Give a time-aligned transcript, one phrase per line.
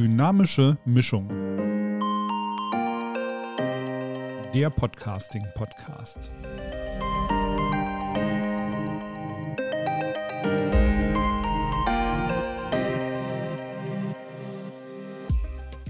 [0.00, 1.28] Dynamische Mischung.
[4.54, 6.30] Der Podcasting-Podcast.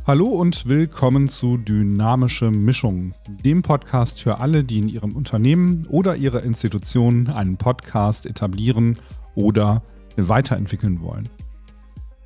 [0.04, 3.14] Hallo und willkommen zu Dynamische Mischung,
[3.44, 8.98] dem Podcast für alle, die in ihrem Unternehmen oder ihrer Institution einen Podcast etablieren
[9.36, 9.84] oder
[10.16, 11.28] weiterentwickeln wollen.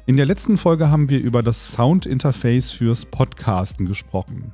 [0.07, 4.53] In der letzten Folge haben wir über das Sound-Interface fürs Podcasten gesprochen.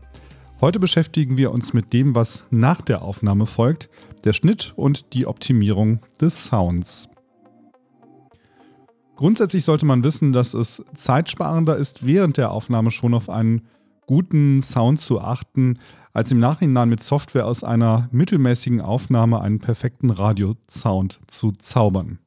[0.61, 3.89] Heute beschäftigen wir uns mit dem, was nach der Aufnahme folgt,
[4.23, 7.09] der Schnitt und die Optimierung des Sounds.
[9.17, 13.63] Grundsätzlich sollte man wissen, dass es zeitsparender ist, während der Aufnahme schon auf einen
[14.07, 15.81] guten Sound zu achten,
[16.13, 22.21] als im Nachhinein mit Software aus einer mittelmäßigen Aufnahme einen perfekten Radiosound zu zaubern.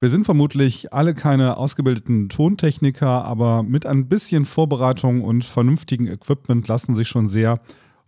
[0.00, 6.68] Wir sind vermutlich alle keine ausgebildeten Tontechniker, aber mit ein bisschen Vorbereitung und vernünftigem Equipment
[6.68, 7.60] lassen sich schon sehr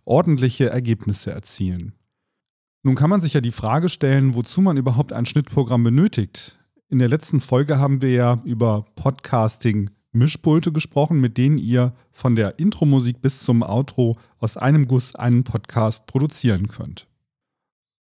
[0.05, 1.93] ordentliche Ergebnisse erzielen.
[2.83, 6.59] Nun kann man sich ja die Frage stellen, wozu man überhaupt ein Schnittprogramm benötigt.
[6.89, 12.35] In der letzten Folge haben wir ja über Podcasting Mischpulte gesprochen, mit denen ihr von
[12.35, 17.07] der Intro-Musik bis zum Outro aus einem Guss einen Podcast produzieren könnt.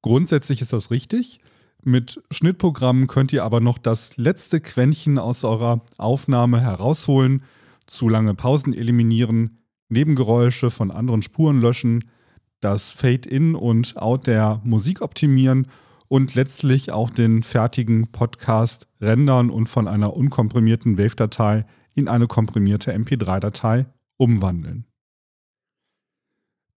[0.03, 1.41] Grundsätzlich ist das richtig.
[1.89, 7.45] Mit Schnittprogrammen könnt ihr aber noch das letzte Quäntchen aus eurer Aufnahme herausholen,
[7.87, 12.11] zu lange Pausen eliminieren, Nebengeräusche von anderen Spuren löschen,
[12.59, 15.69] das Fade-in und Out der Musik optimieren
[16.09, 22.93] und letztlich auch den fertigen Podcast rendern und von einer unkomprimierten Wave-Datei in eine komprimierte
[22.97, 24.87] MP3-Datei umwandeln.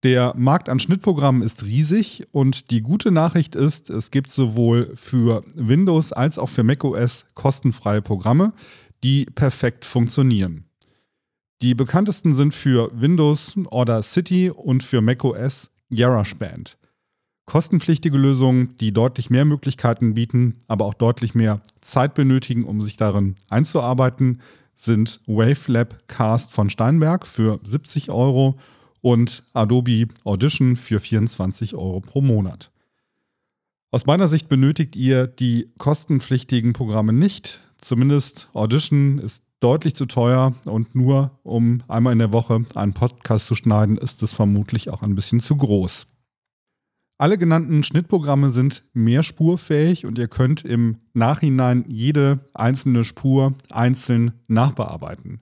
[0.03, 5.43] Der Markt an Schnittprogrammen ist riesig und die gute Nachricht ist, es gibt sowohl für
[5.55, 8.53] Windows als auch für macOS kostenfreie Programme,
[9.03, 10.63] die perfekt funktionieren.
[11.61, 16.77] Die bekanntesten sind für Windows Order City und für macOS GarageBand.
[17.45, 22.95] Kostenpflichtige Lösungen, die deutlich mehr Möglichkeiten bieten, aber auch deutlich mehr Zeit benötigen, um sich
[22.95, 24.41] darin einzuarbeiten,
[24.77, 28.57] sind Wavelab Cast von Steinberg für 70 Euro
[29.01, 32.71] und Adobe Audition für 24 Euro pro Monat.
[33.91, 37.59] Aus meiner Sicht benötigt ihr die kostenpflichtigen Programme nicht.
[37.79, 43.47] Zumindest Audition ist deutlich zu teuer und nur um einmal in der Woche einen Podcast
[43.47, 46.07] zu schneiden, ist es vermutlich auch ein bisschen zu groß.
[47.17, 55.41] Alle genannten Schnittprogramme sind mehrspurfähig und ihr könnt im Nachhinein jede einzelne Spur einzeln nachbearbeiten.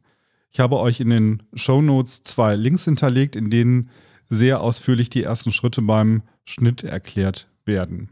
[0.51, 3.89] Ich habe euch in den Show Notes zwei Links hinterlegt, in denen
[4.29, 8.09] sehr ausführlich die ersten Schritte beim Schnitt erklärt werden.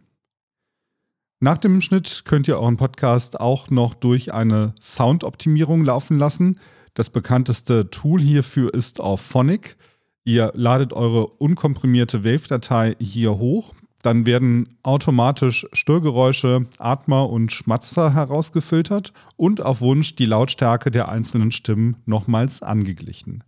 [1.39, 6.59] Nach dem Schnitt könnt ihr euren Podcast auch noch durch eine Soundoptimierung laufen lassen.
[6.93, 9.75] Das bekannteste Tool hierfür ist auf Phonic.
[10.23, 13.75] Ihr ladet eure unkomprimierte Wave-Datei hier hoch,
[14.05, 21.51] dann werden automatisch Störgeräusche, Atmer und Schmatzer herausgefiltert und auf Wunsch die Lautstärke der einzelnen
[21.51, 23.43] Stimmen nochmals angeglichen.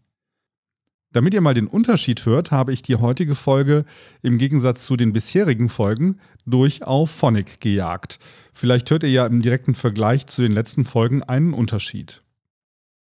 [1.13, 3.85] Damit ihr mal den Unterschied hört, habe ich die heutige Folge
[4.21, 8.19] im Gegensatz zu den bisherigen Folgen durch auf Phonic gejagt.
[8.51, 12.23] Vielleicht hört ihr ja im direkten Vergleich zu den letzten Folgen einen Unterschied.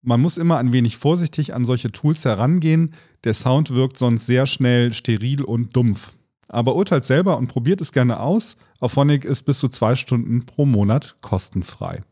[0.02, 4.46] Man muss immer ein wenig vorsichtig an solche Tools herangehen, der Sound wirkt sonst sehr
[4.46, 6.15] schnell steril und dumpf.
[6.48, 8.56] Aber urteilt selber und probiert es gerne aus.
[8.80, 12.02] Auphonic ist bis zu zwei Stunden pro Monat kostenfrei.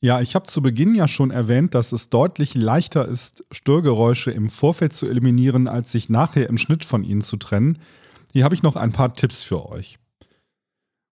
[0.00, 4.50] Ja, ich habe zu Beginn ja schon erwähnt, dass es deutlich leichter ist, Störgeräusche im
[4.50, 7.78] Vorfeld zu eliminieren, als sich nachher im Schnitt von ihnen zu trennen.
[8.32, 9.98] Hier habe ich noch ein paar Tipps für euch.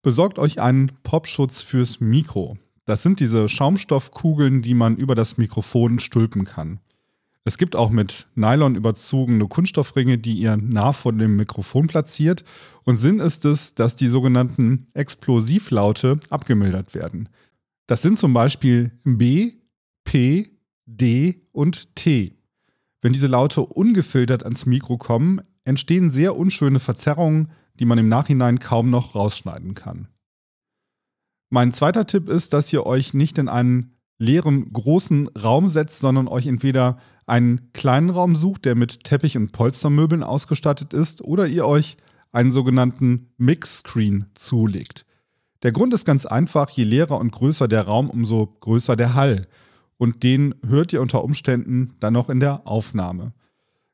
[0.02, 2.58] Besorgt euch einen Popschutz fürs Mikro.
[2.86, 6.80] Das sind diese Schaumstoffkugeln, die man über das Mikrofon stülpen kann.
[7.46, 12.44] Es gibt auch mit Nylon überzogene Kunststoffringe, die ihr nah vor dem Mikrofon platziert.
[12.84, 17.30] Und Sinn ist es, dass die sogenannten Explosivlaute abgemildert werden.
[17.88, 19.54] Das sind zum Beispiel B,
[20.04, 20.52] P,
[20.86, 22.36] D und T.
[23.02, 28.60] Wenn diese Laute ungefiltert ans Mikro kommen, entstehen sehr unschöne Verzerrungen, die man im Nachhinein
[28.60, 30.08] kaum noch rausschneiden kann.
[31.50, 36.28] Mein zweiter Tipp ist, dass ihr euch nicht in einen leeren großen Raum setzt, sondern
[36.28, 37.00] euch entweder
[37.30, 41.98] einen kleinen Raum sucht, der mit Teppich und Polstermöbeln ausgestattet ist, oder ihr euch
[42.32, 45.06] einen sogenannten Mix-Screen zulegt.
[45.64, 49.48] Der Grund ist ganz einfach, je leerer und größer der Raum, umso größer der Hall.
[49.98, 53.34] Und den hört ihr unter Umständen dann noch in der Aufnahme.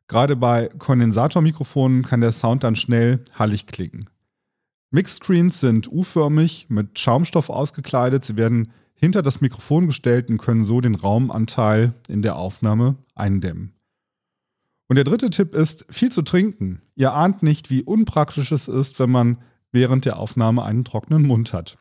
[0.08, 4.08] Gerade bei Kondensatormikrofonen kann der Sound dann schnell hallig klingen.
[4.92, 8.24] Mix-Screens sind U-förmig mit Schaumstoff ausgekleidet.
[8.24, 13.74] Sie werden hinter das Mikrofon gestellt und können so den Raumanteil in der Aufnahme eindämmen.
[14.88, 16.82] Und der dritte Tipp ist, viel zu trinken.
[16.96, 19.38] Ihr ahnt nicht, wie unpraktisch es ist, wenn man
[19.72, 21.78] während der Aufnahme einen trockenen Mund hat.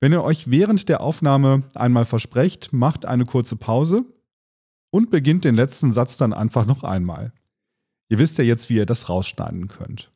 [0.00, 4.04] Wenn ihr euch während der Aufnahme einmal versprecht, macht eine kurze Pause
[4.90, 7.32] und beginnt den letzten Satz dann einfach noch einmal.
[8.08, 10.10] Ihr wisst ja jetzt, wie ihr das rausschneiden könnt.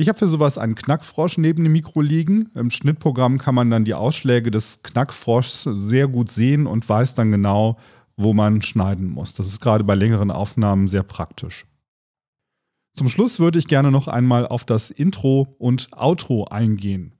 [0.00, 2.48] Ich habe für sowas einen Knackfrosch neben dem Mikro liegen.
[2.54, 7.30] Im Schnittprogramm kann man dann die Ausschläge des Knackfroschs sehr gut sehen und weiß dann
[7.30, 7.76] genau,
[8.16, 9.34] wo man schneiden muss.
[9.34, 11.66] Das ist gerade bei längeren Aufnahmen sehr praktisch.
[12.94, 17.12] Zum Schluss würde ich gerne noch einmal auf das Intro und Outro eingehen.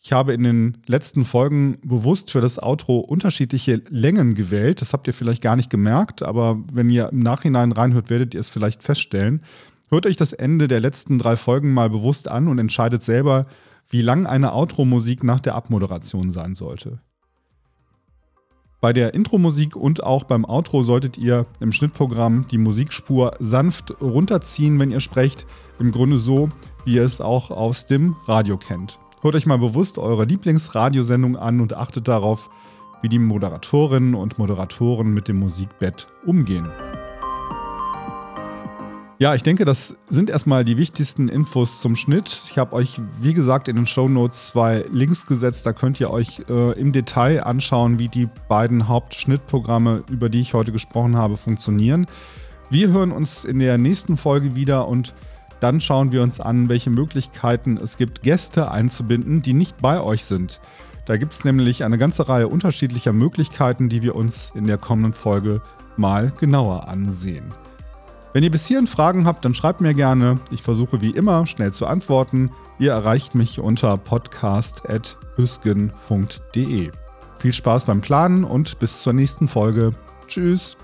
[0.00, 4.80] Ich habe in den letzten Folgen bewusst für das Outro unterschiedliche Längen gewählt.
[4.80, 8.40] Das habt ihr vielleicht gar nicht gemerkt, aber wenn ihr im Nachhinein reinhört, werdet ihr
[8.40, 9.42] es vielleicht feststellen.
[9.90, 13.46] Hört euch das Ende der letzten drei Folgen mal bewusst an und entscheidet selber,
[13.88, 17.00] wie lang eine Outro-Musik nach der Abmoderation sein sollte.
[18.80, 24.78] Bei der Intro-Musik und auch beim Outro solltet ihr im Schnittprogramm die Musikspur sanft runterziehen,
[24.78, 25.44] wenn ihr sprecht.
[25.80, 26.48] Im Grunde so,
[26.84, 29.00] wie ihr es auch aus dem Radio kennt.
[29.22, 32.48] Hört euch mal bewusst eure Lieblingsradiosendung an und achtet darauf,
[33.02, 36.70] wie die Moderatorinnen und Moderatoren mit dem Musikbett umgehen.
[39.20, 42.40] Ja, ich denke, das sind erstmal die wichtigsten Infos zum Schnitt.
[42.46, 45.66] Ich habe euch, wie gesagt, in den Show Notes zwei Links gesetzt.
[45.66, 50.54] Da könnt ihr euch äh, im Detail anschauen, wie die beiden Hauptschnittprogramme, über die ich
[50.54, 52.06] heute gesprochen habe, funktionieren.
[52.70, 55.12] Wir hören uns in der nächsten Folge wieder und
[55.60, 60.24] dann schauen wir uns an, welche Möglichkeiten es gibt, Gäste einzubinden, die nicht bei euch
[60.24, 60.62] sind.
[61.04, 65.12] Da gibt es nämlich eine ganze Reihe unterschiedlicher Möglichkeiten, die wir uns in der kommenden
[65.12, 65.60] Folge
[65.98, 67.52] mal genauer ansehen.
[68.32, 70.38] Wenn ihr bis hierhin Fragen habt, dann schreibt mir gerne.
[70.50, 72.50] Ich versuche wie immer schnell zu antworten.
[72.78, 76.90] Ihr erreicht mich unter podcast.hüsgen.de.
[77.38, 79.92] Viel Spaß beim Planen und bis zur nächsten Folge.
[80.28, 80.76] Tschüss.